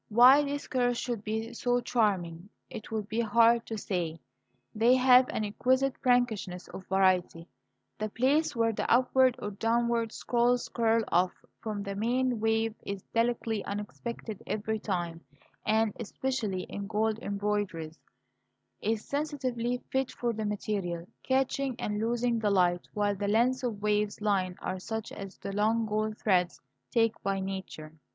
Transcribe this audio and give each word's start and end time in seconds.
Why 0.09 0.41
these 0.43 0.67
curves 0.67 0.97
should 0.97 1.23
be 1.23 1.53
so 1.53 1.79
charming 1.79 2.49
it 2.71 2.89
would 2.89 3.07
be 3.07 3.19
hard 3.19 3.67
to 3.67 3.77
say; 3.77 4.19
they 4.73 4.95
have 4.95 5.29
an 5.29 5.45
exquisite 5.45 5.93
prankishness 6.01 6.67
of 6.69 6.87
variety, 6.87 7.47
the 7.99 8.09
place 8.09 8.55
where 8.55 8.73
the 8.73 8.89
upward 8.91 9.35
or 9.37 9.51
downward 9.51 10.11
scrolls 10.11 10.67
curl 10.69 11.03
off 11.09 11.31
from 11.59 11.83
the 11.83 11.93
main 11.95 12.39
wave 12.39 12.73
is 12.81 13.03
delicately 13.13 13.63
unexpected 13.65 14.41
every 14.47 14.79
time, 14.79 15.21
and 15.67 15.93
especially 15.99 16.63
in 16.63 16.87
gold 16.87 17.19
embroideries 17.19 17.99
is 18.81 19.05
sensitively 19.07 19.83
fit 19.91 20.11
for 20.11 20.33
the 20.33 20.45
material, 20.45 21.07
catching 21.21 21.75
and 21.79 21.99
losing 21.99 22.39
the 22.39 22.49
light, 22.49 22.87
while 22.95 23.13
the 23.15 23.27
lengths 23.27 23.61
of 23.61 23.83
waving 23.83 24.11
line 24.19 24.55
are 24.63 24.79
such 24.79 25.11
as 25.11 25.37
the 25.37 25.51
long 25.53 25.85
gold 25.85 26.17
threads 26.17 26.59
take 26.89 27.21
by 27.21 27.39
nature. 27.39 27.93